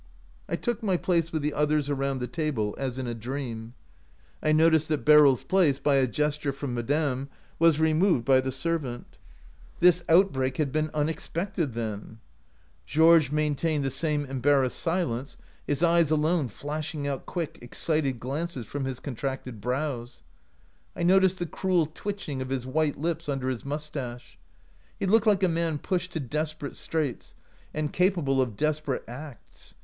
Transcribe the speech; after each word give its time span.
"I 0.49 0.55
took 0.55 0.81
my 0.81 0.97
place 0.97 1.31
with 1.31 1.43
the 1.43 1.53
others 1.53 1.87
around 1.87 2.21
the 2.21 2.27
table, 2.27 2.73
as 2.79 2.97
in 2.97 3.05
a 3.05 3.13
dream. 3.13 3.75
I 4.41 4.51
noticed 4.51 4.89
that 4.89 5.05
Beryl's 5.05 5.43
place, 5.43 5.77
by 5.77 5.97
a 5.97 6.07
gesture 6.07 6.51
from 6.51 6.73
madame, 6.73 7.29
was 7.59 7.79
removed 7.79 8.25
by 8.25 8.41
the 8.41 8.51
servant. 8.51 9.19
This 9.79 9.99
out 9.99 10.01
3i 10.01 10.01
OUT 10.01 10.01
OF 10.01 10.07
BOHEMIA 10.07 10.33
break 10.33 10.57
had 10.57 10.71
been 10.71 10.89
unexpected, 10.95 11.73
then! 11.73 12.19
Georges 12.87 13.31
maintained 13.31 13.85
the 13.85 13.91
same 13.91 14.25
embarrassed 14.25 14.79
silence, 14.79 15.37
his 15.67 15.83
eyes 15.83 16.09
alone 16.09 16.47
flashing 16.47 17.05
out 17.07 17.27
quick, 17.27 17.59
excited 17.61 18.19
glances 18.19 18.65
from 18.65 18.85
his 18.85 18.99
contracted 18.99 19.61
brows. 19.61 20.23
I 20.95 21.03
noticed 21.03 21.37
the 21.37 21.45
cruel 21.45 21.85
twitching 21.85 22.41
of 22.41 22.49
his 22.49 22.65
white 22.65 22.97
lips 22.97 23.29
under 23.29 23.49
his 23.49 23.63
mustache. 23.63 24.39
He 24.99 25.05
looked 25.05 25.27
like 25.27 25.43
a 25.43 25.47
man 25.47 25.77
pushed 25.77 26.11
to 26.13 26.19
desperate 26.19 26.75
straits 26.75 27.35
and 27.71 27.93
capable 27.93 28.41
of 28.41 28.57
desperate 28.57 29.03
acts. 29.07 29.75